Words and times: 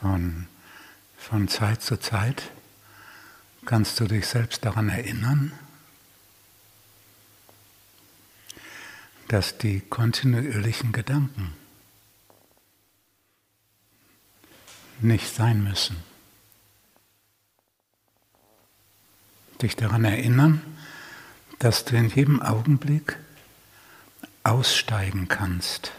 Von, 0.00 0.46
von 1.16 1.48
Zeit 1.48 1.82
zu 1.82 1.98
Zeit 1.98 2.50
kannst 3.66 3.98
du 3.98 4.06
dich 4.06 4.26
selbst 4.26 4.64
daran 4.64 4.88
erinnern, 4.88 5.52
dass 9.28 9.58
die 9.58 9.80
kontinuierlichen 9.80 10.92
Gedanken 10.92 11.52
nicht 15.00 15.34
sein 15.34 15.62
müssen. 15.62 15.96
Dich 19.60 19.76
daran 19.76 20.04
erinnern, 20.04 20.62
dass 21.58 21.84
du 21.84 21.96
in 21.96 22.08
jedem 22.08 22.40
Augenblick 22.40 23.16
aussteigen 24.44 25.28
kannst 25.28 25.92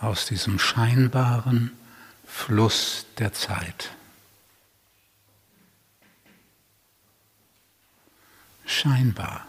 aus 0.00 0.26
diesem 0.26 0.58
scheinbaren 0.58 1.72
Fluss 2.28 3.06
der 3.18 3.32
Zeit. 3.32 3.90
Scheinbar, 8.64 9.46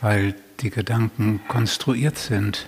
weil 0.00 0.34
die 0.60 0.70
Gedanken 0.70 1.46
konstruiert 1.46 2.18
sind, 2.18 2.66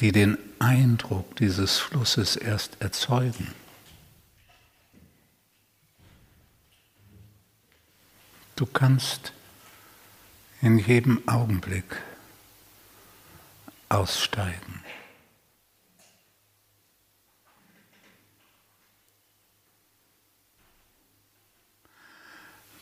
die 0.00 0.10
den 0.10 0.38
Eindruck 0.58 1.36
dieses 1.36 1.78
Flusses 1.78 2.34
erst 2.34 2.80
erzeugen. 2.80 3.54
Du 8.56 8.66
kannst 8.66 9.32
in 10.62 10.78
jedem 10.78 11.28
Augenblick 11.28 11.96
aussteigen. 13.88 14.82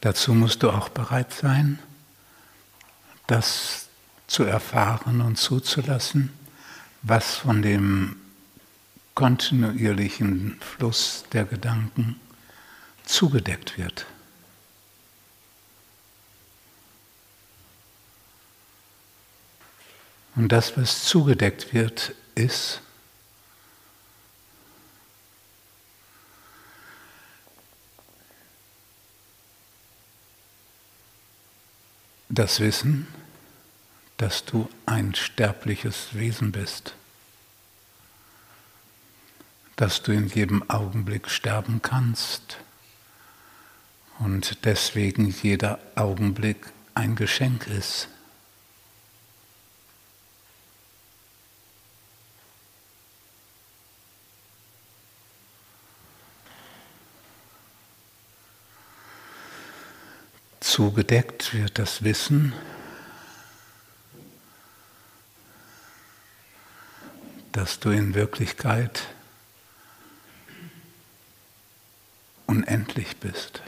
Dazu 0.03 0.35
musst 0.35 0.65
du 0.65 0.71
auch 0.71 0.89
bereit 0.89 1.33
sein, 1.33 1.79
das 3.29 3.87
zu 4.27 4.43
erfahren 4.43 5.21
und 5.21 5.37
zuzulassen, 5.37 6.33
was 7.03 7.37
von 7.37 7.63
dem 7.63 8.17
kontinuierlichen 9.15 10.59
Fluss 10.61 11.25
der 11.33 11.45
Gedanken 11.45 12.19
zugedeckt 13.05 13.79
wird. 13.79 14.07
Und 20.35 20.51
das, 20.51 20.77
was 20.77 21.05
zugedeckt 21.05 21.73
wird, 21.73 22.17
ist 22.35 22.81
das 32.33 32.61
Wissen, 32.61 33.07
dass 34.17 34.47
du 34.47 34.69
ein 34.87 35.15
sterbliches 35.15 36.15
Wesen 36.15 36.51
bist, 36.51 36.95
dass 39.77 40.03
du 40.03 40.13
in 40.13 40.29
jedem 40.29 40.69
Augenblick 40.71 41.29
sterben 41.29 41.83
kannst 41.83 42.57
und 44.19 44.65
deswegen 44.65 45.29
jeder 45.43 45.79
Augenblick 45.95 46.73
ein 46.95 47.17
Geschenk 47.17 47.67
ist. 47.67 48.09
Zugedeckt 60.83 61.55
wird 61.55 61.79
das 61.79 62.03
Wissen, 62.03 62.53
dass 67.53 67.79
du 67.79 67.91
in 67.91 68.15
Wirklichkeit 68.15 69.07
unendlich 72.49 73.17
bist, 73.19 73.63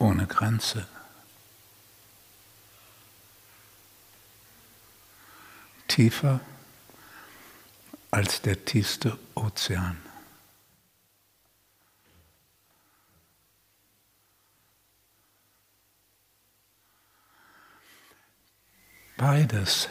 ohne 0.00 0.26
Grenze. 0.26 0.88
Tiefer 5.86 6.40
als 8.10 8.42
der 8.42 8.64
tiefste 8.64 9.16
Ozean. 9.36 10.05
Beides. 19.16 19.88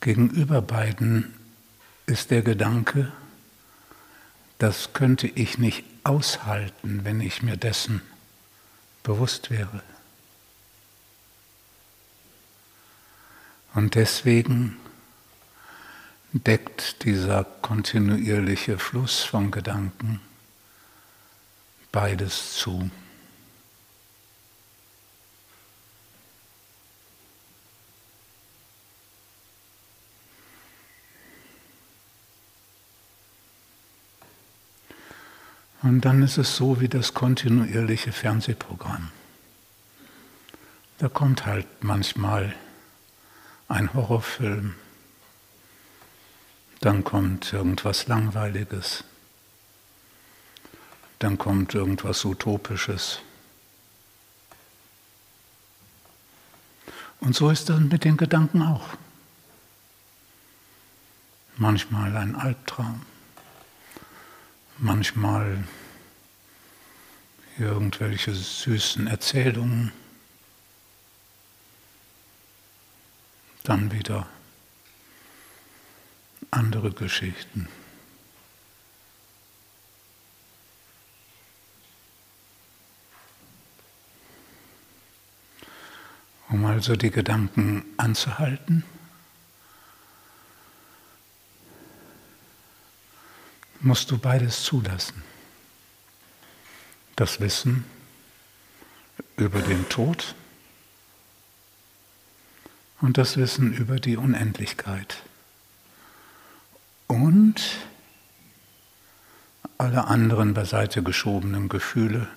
Gegenüber 0.00 0.62
beiden 0.62 1.34
ist 2.06 2.30
der 2.30 2.42
Gedanke, 2.42 3.12
das 4.58 4.94
könnte 4.94 5.26
ich 5.26 5.58
nicht 5.58 5.84
aushalten, 6.04 7.04
wenn 7.04 7.20
ich 7.20 7.42
mir 7.42 7.56
dessen 7.56 8.00
bewusst 9.02 9.50
wäre. 9.50 9.82
Und 13.74 13.94
deswegen 13.94 14.78
deckt 16.32 17.04
dieser 17.04 17.44
kontinuierliche 17.44 18.78
Fluss 18.78 19.22
von 19.22 19.50
Gedanken 19.50 20.20
beides 21.92 22.54
zu. 22.54 22.90
Und 35.86 36.00
dann 36.00 36.20
ist 36.20 36.36
es 36.36 36.56
so 36.56 36.80
wie 36.80 36.88
das 36.88 37.14
kontinuierliche 37.14 38.10
Fernsehprogramm. 38.10 39.12
Da 40.98 41.08
kommt 41.08 41.46
halt 41.46 41.68
manchmal 41.84 42.56
ein 43.68 43.94
Horrorfilm, 43.94 44.74
dann 46.80 47.04
kommt 47.04 47.52
irgendwas 47.52 48.08
Langweiliges, 48.08 49.04
dann 51.20 51.38
kommt 51.38 51.72
irgendwas 51.74 52.24
Utopisches. 52.24 53.20
Und 57.20 57.36
so 57.36 57.48
ist 57.48 57.68
das 57.68 57.78
mit 57.78 58.02
den 58.02 58.16
Gedanken 58.16 58.62
auch. 58.62 58.88
Manchmal 61.56 62.16
ein 62.16 62.34
Albtraum 62.34 63.02
manchmal 64.78 65.64
irgendwelche 67.58 68.34
süßen 68.34 69.06
Erzählungen, 69.06 69.92
dann 73.64 73.90
wieder 73.92 74.26
andere 76.50 76.90
Geschichten. 76.92 77.68
Um 86.48 86.64
also 86.64 86.94
die 86.94 87.10
Gedanken 87.10 87.84
anzuhalten. 87.96 88.84
Musst 93.86 94.10
du 94.10 94.18
beides 94.18 94.64
zulassen. 94.64 95.22
Das 97.14 97.40
Wissen 97.40 97.84
über 99.36 99.60
den 99.60 99.88
Tod 99.88 100.34
und 103.00 103.16
das 103.16 103.36
Wissen 103.36 103.72
über 103.72 103.96
die 103.96 104.16
Unendlichkeit. 104.16 105.22
Und 107.06 107.62
alle 109.78 110.06
anderen 110.06 110.54
beiseite 110.54 111.02
geschobenen 111.02 111.68
Gefühle 111.68 112.28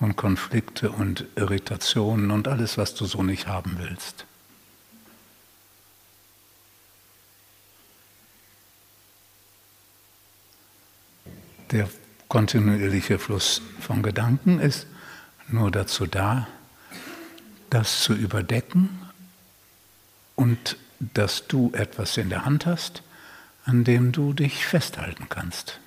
und 0.00 0.16
Konflikte 0.16 0.90
und 0.90 1.26
Irritationen 1.36 2.30
und 2.30 2.48
alles, 2.48 2.78
was 2.78 2.94
du 2.94 3.04
so 3.06 3.22
nicht 3.22 3.46
haben 3.46 3.78
willst. 3.78 4.26
Der 11.72 11.88
kontinuierliche 12.28 13.18
Fluss 13.18 13.62
von 13.80 14.02
Gedanken 14.02 14.60
ist 14.60 14.86
nur 15.48 15.70
dazu 15.70 16.06
da, 16.06 16.46
das 17.70 18.02
zu 18.02 18.12
überdecken 18.12 18.90
und 20.36 20.76
dass 21.00 21.46
du 21.48 21.72
etwas 21.74 22.18
in 22.18 22.28
der 22.28 22.44
Hand 22.44 22.66
hast, 22.66 23.02
an 23.64 23.84
dem 23.84 24.12
du 24.12 24.34
dich 24.34 24.66
festhalten 24.66 25.28
kannst. 25.30 25.80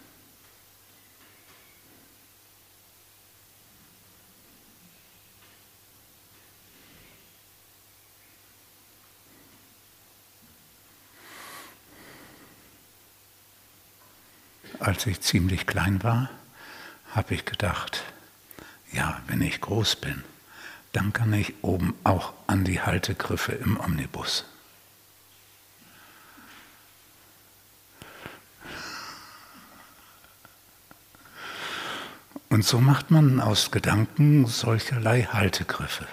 Als 14.85 15.07
ich 15.07 15.19
ziemlich 15.21 15.65
klein 15.65 16.03
war, 16.03 16.29
habe 17.15 17.33
ich 17.33 17.43
gedacht, 17.45 18.03
ja, 18.91 19.19
wenn 19.25 19.41
ich 19.41 19.59
groß 19.59 19.95
bin, 19.95 20.23
dann 20.91 21.11
kann 21.11 21.33
ich 21.33 21.55
oben 21.63 21.95
auch 22.03 22.33
an 22.45 22.65
die 22.65 22.79
Haltegriffe 22.79 23.53
im 23.53 23.79
Omnibus. 23.79 24.45
Und 32.49 32.63
so 32.63 32.79
macht 32.79 33.09
man 33.09 33.39
aus 33.39 33.71
Gedanken 33.71 34.45
solcherlei 34.45 35.23
Haltegriffe. 35.23 36.05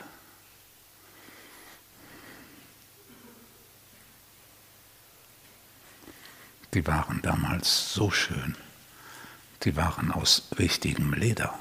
Die 6.74 6.86
waren 6.86 7.20
damals 7.20 7.92
so 7.92 8.10
schön. 8.10 8.56
Die 9.64 9.76
waren 9.76 10.10
aus 10.10 10.48
richtigem 10.58 11.12
Leder. 11.12 11.54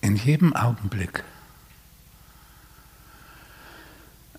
in 0.00 0.16
jedem 0.16 0.56
Augenblick 0.56 1.22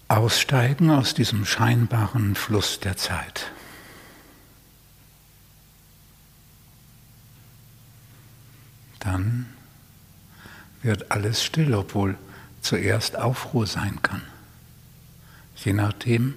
aussteigen 0.08 0.90
aus 0.90 1.14
diesem 1.14 1.46
scheinbaren 1.46 2.34
Fluss 2.34 2.80
der 2.80 2.98
Zeit. 2.98 3.52
Dann 9.12 9.48
wird 10.84 11.12
alles 11.12 11.44
still, 11.44 11.74
obwohl 11.74 12.16
zuerst 12.62 13.18
Aufruhr 13.18 13.66
sein 13.66 13.98
kann. 14.04 14.22
Je 15.56 15.74
nachdem, 15.74 16.36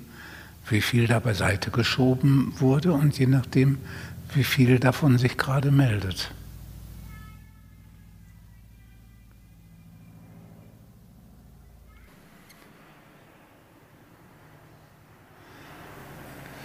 wie 0.70 0.80
viel 0.80 1.06
da 1.06 1.18
beiseite 1.18 1.70
geschoben 1.70 2.54
wurde 2.60 2.94
und 2.94 3.18
je 3.18 3.26
nachdem, 3.26 3.76
wie 4.32 4.42
viel 4.42 4.78
davon 4.78 5.18
sich 5.18 5.36
gerade 5.36 5.70
meldet. 5.70 6.32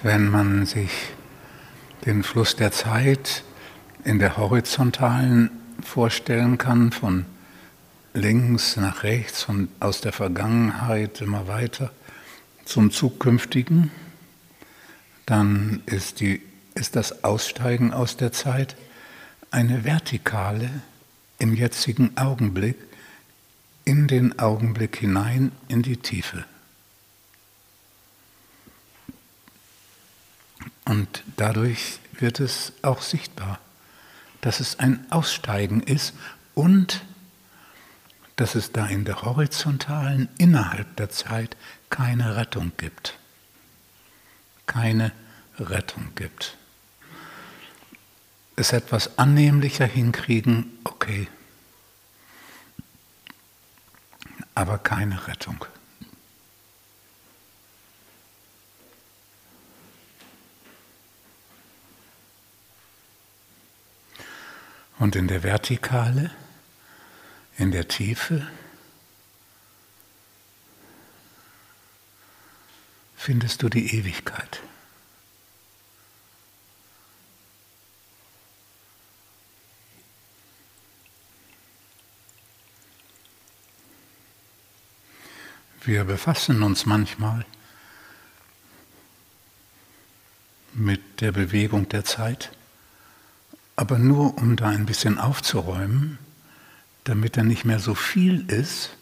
wenn 0.04 0.30
man 0.30 0.66
sich 0.66 0.92
den 2.06 2.24
Fluss 2.24 2.56
der 2.56 2.72
Zeit 2.72 3.44
in 4.06 4.20
der 4.20 4.38
horizontalen 4.38 5.50
vorstellen 5.88 6.58
kann, 6.58 6.92
von 6.92 7.26
links 8.14 8.76
nach 8.76 9.04
rechts 9.04 9.46
und 9.46 9.70
aus 9.80 10.02
der 10.02 10.12
Vergangenheit 10.12 11.22
immer 11.22 11.48
weiter 11.48 11.92
zum 12.66 12.92
zukünftigen, 12.92 13.92
dann 15.26 15.82
ist, 15.86 16.20
die, 16.20 16.42
ist 16.76 16.96
das 16.96 17.24
Aussteigen 17.24 17.94
aus 17.94 18.18
der 18.18 18.32
Zeit 18.32 18.76
eine 19.50 19.86
vertikale 19.86 20.70
im 21.40 21.54
jetzigen 21.54 22.18
Augenblick 22.18 22.76
in 23.86 24.08
den 24.08 24.38
Augenblick 24.38 24.98
hinein 24.98 25.52
in 25.70 25.82
die 25.82 25.98
Tiefe. 25.98 26.44
Und 30.84 31.24
dadurch 31.38 32.00
wird 32.20 32.40
es 32.40 32.74
auch 32.82 33.02
sichtbar, 33.02 33.60
dass 34.42 34.60
es 34.60 34.80
ein 34.80 35.06
Aussteigen 35.12 35.82
ist 35.82 36.14
und 36.54 37.04
dass 38.36 38.56
es 38.56 38.72
da 38.72 38.86
in 38.86 39.04
der 39.04 39.24
horizontalen 39.24 40.30
innerhalb 40.38 40.96
der 40.96 41.10
Zeit 41.10 41.58
keine 41.90 42.36
Rettung 42.36 42.72
gibt. 42.78 43.18
Keine 44.68 45.12
Rettung 45.60 46.14
gibt. 46.16 46.58
Es 48.56 48.74
etwas 48.74 49.18
annehmlicher 49.18 49.86
hinkriegen, 49.86 50.78
okay. 50.84 51.28
Aber 54.56 54.78
keine 54.78 55.28
Rettung. 55.28 55.66
Und 65.00 65.16
in 65.16 65.28
der 65.28 65.44
Vertikale, 65.44 66.32
in 67.58 67.72
der 67.72 67.88
Tiefe, 67.88 68.48
findest 73.16 73.62
du 73.62 73.70
die 73.70 73.96
Ewigkeit. 73.96 74.62
Wir 85.82 86.04
befassen 86.04 86.64
uns 86.64 86.86
manchmal 86.86 87.46
mit 90.74 91.22
der 91.22 91.32
Bewegung 91.32 91.88
der 91.88 92.04
Zeit 92.04 92.52
aber 93.78 94.00
nur 94.00 94.38
um 94.40 94.56
da 94.56 94.70
ein 94.70 94.88
bisschen 94.88 95.20
aufzuräumen, 95.20 96.18
damit 97.04 97.38
da 97.38 97.44
nicht 97.44 97.64
mehr 97.64 97.80
so 97.80 97.94
viel 97.94 98.50
ist, 98.52 98.98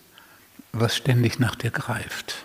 was 0.74 0.96
ständig 0.96 1.40
nach 1.40 1.56
dir 1.56 1.72
greift. 1.72 2.44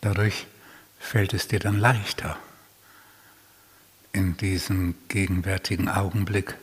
Dadurch 0.00 0.46
fällt 1.00 1.34
es 1.34 1.48
dir 1.48 1.58
dann 1.58 1.78
leichter 1.78 2.38
in 4.12 4.36
diesen 4.36 4.94
gegenwärtigen 5.08 5.88
Augenblick 5.88 6.56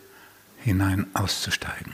hinein 0.63 1.07
auszusteigen. 1.15 1.93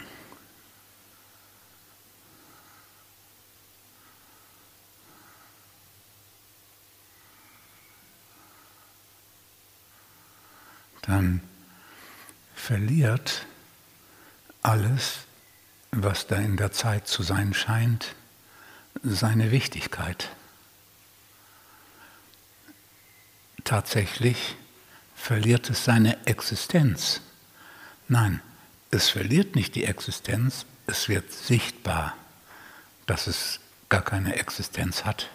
Dann 11.02 11.42
verliert 12.56 13.46
alles, 14.62 15.26
was 15.92 16.28
da 16.28 16.38
in 16.38 16.58
der 16.58 16.72
Zeit 16.72 17.08
zu 17.08 17.24
sein 17.24 17.54
scheint, 17.54 18.16
seine 19.04 19.52
Wichtigkeit. 19.52 20.30
Tatsächlich 23.64 24.56
verliert 25.22 25.70
es 25.70 25.86
seine 25.86 26.26
Existenz. 26.26 27.22
Nein, 28.08 28.42
es 28.90 29.10
verliert 29.10 29.56
nicht 29.56 29.76
die 29.76 29.86
Existenz, 29.86 30.66
es 30.88 31.10
wird 31.10 31.32
sichtbar, 31.32 32.18
dass 33.06 33.28
es 33.28 33.60
gar 33.88 34.02
keine 34.02 34.36
Existenz 34.36 35.06
hat. 35.06 35.30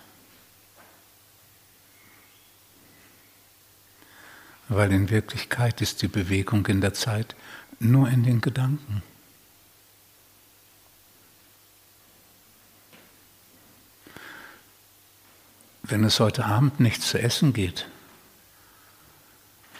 Weil 4.68 4.92
in 4.92 5.08
Wirklichkeit 5.08 5.80
ist 5.80 6.02
die 6.02 6.08
Bewegung 6.08 6.66
in 6.66 6.80
der 6.80 6.92
Zeit 6.92 7.36
nur 7.78 8.08
in 8.08 8.24
den 8.24 8.40
Gedanken. 8.40 9.04
Wenn 15.84 16.02
es 16.02 16.18
heute 16.18 16.44
Abend 16.44 16.80
nichts 16.80 17.08
zu 17.08 17.22
essen 17.22 17.52
geht, 17.52 17.86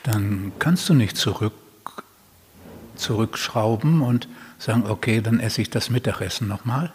dann 0.07 0.53
kannst 0.61 0.89
du 0.89 0.95
nicht 0.95 1.17
zurück, 1.17 1.53
zurückschrauben 2.95 4.03
und 4.03 4.29
sagen, 4.57 4.87
okay, 4.87 5.21
dann 5.21 5.41
esse 5.41 5.61
ich 5.61 5.69
das 5.69 5.91
Mittagessen 5.91 6.47
nochmal. 6.47 6.93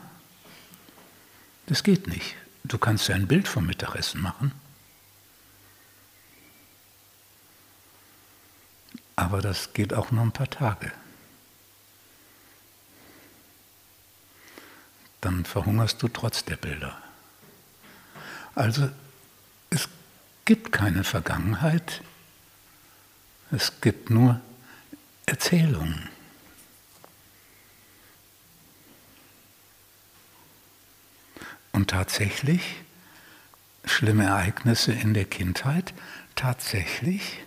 Das 1.66 1.84
geht 1.84 2.08
nicht. 2.08 2.36
Du 2.64 2.78
kannst 2.78 3.10
dir 3.10 3.16
ein 3.16 3.28
Bild 3.28 3.50
vom 3.50 3.66
Mittagessen 3.66 4.22
machen. 4.22 4.54
Aber 9.18 9.42
das 9.42 9.74
geht 9.74 9.94
auch 9.94 10.12
nur 10.12 10.24
ein 10.24 10.32
paar 10.32 10.50
Tage. 10.50 10.90
Dann 15.20 15.44
verhungerst 15.44 16.02
du 16.02 16.08
trotz 16.08 16.46
der 16.46 16.56
Bilder. 16.56 16.98
Also 18.56 18.90
es 19.70 19.90
gibt 20.46 20.72
keine 20.72 21.04
Vergangenheit, 21.04 22.02
es 23.52 23.82
gibt 23.82 24.10
nur 24.10 24.40
Erzählungen. 25.26 26.10
Und 31.72 31.90
tatsächlich, 31.90 32.62
schlimme 33.86 34.26
Ereignisse 34.26 34.94
in 34.94 35.14
der 35.14 35.26
Kindheit, 35.26 35.94
tatsächlich 36.36 37.40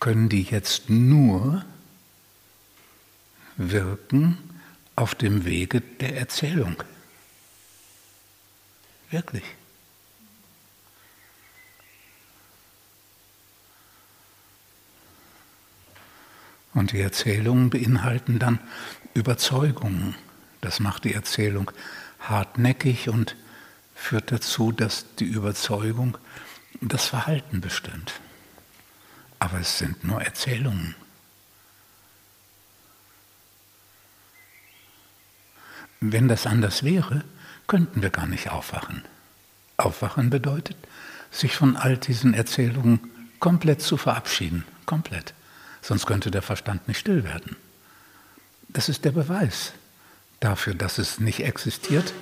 können 0.00 0.28
die 0.28 0.42
jetzt 0.42 0.90
nur 0.90 1.64
wirken 3.56 4.38
auf 4.96 5.14
dem 5.14 5.44
Wege 5.44 5.80
der 5.80 6.16
Erzählung. 6.16 6.82
Wirklich. 9.10 9.44
Und 16.74 16.92
die 16.92 17.00
Erzählungen 17.00 17.70
beinhalten 17.70 18.38
dann 18.38 18.60
Überzeugungen. 19.14 20.14
Das 20.60 20.80
macht 20.80 21.04
die 21.04 21.14
Erzählung 21.14 21.70
hartnäckig 22.20 23.08
und 23.08 23.36
führt 23.94 24.32
dazu, 24.32 24.72
dass 24.72 25.06
die 25.16 25.24
Überzeugung 25.24 26.16
das 26.80 27.06
Verhalten 27.06 27.60
bestimmt. 27.60 28.20
Aber 29.38 29.58
es 29.58 29.78
sind 29.78 30.04
nur 30.04 30.22
Erzählungen. 30.22 30.94
Wenn 36.00 36.26
das 36.26 36.46
anders 36.46 36.82
wäre, 36.82 37.24
könnten 37.68 38.02
wir 38.02 38.10
gar 38.10 38.26
nicht 38.26 38.50
aufwachen. 38.50 39.04
Aufwachen 39.76 40.30
bedeutet, 40.30 40.76
sich 41.30 41.54
von 41.54 41.76
all 41.76 41.96
diesen 41.96 42.34
Erzählungen 42.34 43.00
komplett 43.38 43.82
zu 43.82 43.96
verabschieden. 43.96 44.64
Komplett. 44.84 45.34
Sonst 45.82 46.06
könnte 46.06 46.30
der 46.30 46.42
Verstand 46.42 46.88
nicht 46.88 46.98
still 46.98 47.24
werden. 47.24 47.56
Das 48.68 48.88
ist 48.88 49.04
der 49.04 49.12
Beweis 49.12 49.72
dafür, 50.40 50.74
dass 50.74 50.98
es 50.98 51.20
nicht 51.20 51.40
existiert, 51.40 52.14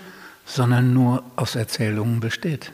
sondern 0.47 0.93
nur 0.93 1.23
aus 1.37 1.55
Erzählungen 1.55 2.21
besteht. 2.21 2.73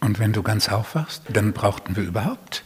Und 0.00 0.20
wenn 0.20 0.32
du 0.32 0.42
ganz 0.42 0.68
aufwachst, 0.68 1.22
dann 1.28 1.52
brauchten 1.52 1.96
wir 1.96 2.04
überhaupt 2.04 2.62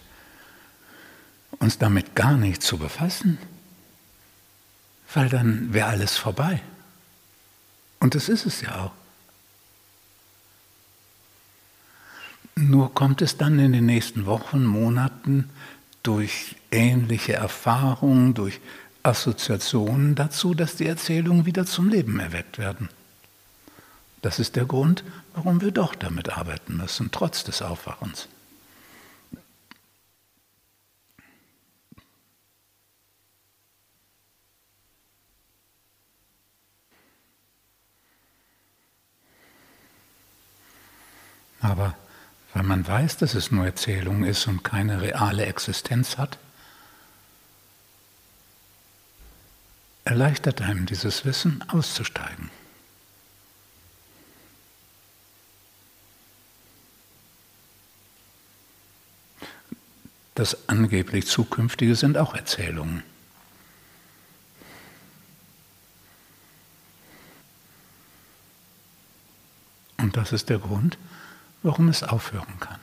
uns 1.58 1.78
damit 1.78 2.14
gar 2.14 2.34
nicht 2.36 2.62
zu 2.62 2.78
befassen, 2.78 3.38
weil 5.14 5.28
dann 5.28 5.72
wäre 5.72 5.88
alles 5.88 6.16
vorbei. 6.16 6.60
Und 7.98 8.14
das 8.14 8.28
ist 8.28 8.46
es 8.46 8.60
ja 8.62 8.78
auch. 8.78 8.99
Nur 12.56 12.94
kommt 12.94 13.22
es 13.22 13.36
dann 13.36 13.58
in 13.58 13.72
den 13.72 13.86
nächsten 13.86 14.26
Wochen, 14.26 14.64
Monaten 14.64 15.48
durch 16.02 16.56
ähnliche 16.70 17.34
Erfahrungen, 17.34 18.34
durch 18.34 18.60
Assoziationen 19.02 20.14
dazu, 20.14 20.54
dass 20.54 20.76
die 20.76 20.86
Erzählungen 20.86 21.46
wieder 21.46 21.64
zum 21.64 21.88
Leben 21.88 22.20
erweckt 22.20 22.58
werden. 22.58 22.88
Das 24.22 24.38
ist 24.38 24.56
der 24.56 24.66
Grund, 24.66 25.02
warum 25.34 25.60
wir 25.62 25.70
doch 25.70 25.94
damit 25.94 26.36
arbeiten 26.36 26.76
müssen, 26.76 27.10
trotz 27.10 27.44
des 27.44 27.62
Aufwachens. 27.62 28.28
Aber 41.62 41.94
weil 42.52 42.62
man 42.64 42.86
weiß, 42.86 43.18
dass 43.18 43.34
es 43.34 43.50
nur 43.50 43.64
Erzählung 43.64 44.24
ist 44.24 44.46
und 44.46 44.64
keine 44.64 45.00
reale 45.00 45.46
Existenz 45.46 46.18
hat, 46.18 46.38
erleichtert 50.04 50.60
einem 50.60 50.86
dieses 50.86 51.24
Wissen 51.24 51.62
auszusteigen. 51.68 52.50
Das 60.34 60.68
angeblich 60.68 61.26
Zukünftige 61.26 61.94
sind 61.94 62.16
auch 62.16 62.34
Erzählungen. 62.34 63.02
Und 69.98 70.16
das 70.16 70.32
ist 70.32 70.48
der 70.48 70.58
Grund, 70.58 70.96
warum 71.62 71.88
es 71.88 72.02
aufhören 72.02 72.58
kann. 72.60 72.78